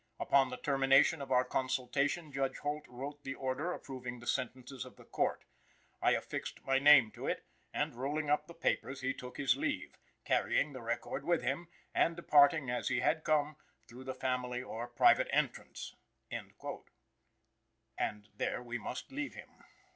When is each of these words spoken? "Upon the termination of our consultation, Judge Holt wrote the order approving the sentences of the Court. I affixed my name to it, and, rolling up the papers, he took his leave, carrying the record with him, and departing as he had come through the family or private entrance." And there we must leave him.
"Upon 0.19 0.49
the 0.49 0.57
termination 0.57 1.21
of 1.21 1.31
our 1.31 1.45
consultation, 1.45 2.33
Judge 2.33 2.57
Holt 2.57 2.87
wrote 2.87 3.23
the 3.23 3.35
order 3.35 3.71
approving 3.71 4.19
the 4.19 4.25
sentences 4.25 4.83
of 4.83 4.95
the 4.95 5.03
Court. 5.03 5.43
I 6.01 6.13
affixed 6.13 6.65
my 6.65 6.79
name 6.79 7.11
to 7.11 7.27
it, 7.27 7.45
and, 7.71 7.93
rolling 7.93 8.27
up 8.27 8.47
the 8.47 8.55
papers, 8.55 9.01
he 9.01 9.13
took 9.13 9.37
his 9.37 9.55
leave, 9.55 9.99
carrying 10.25 10.73
the 10.73 10.81
record 10.81 11.23
with 11.23 11.43
him, 11.43 11.67
and 11.93 12.15
departing 12.15 12.67
as 12.67 12.87
he 12.87 13.01
had 13.01 13.23
come 13.23 13.57
through 13.87 14.05
the 14.05 14.15
family 14.15 14.63
or 14.63 14.87
private 14.87 15.27
entrance." 15.31 15.93
And 17.95 18.27
there 18.35 18.63
we 18.63 18.79
must 18.79 19.11
leave 19.11 19.35
him. 19.35 19.63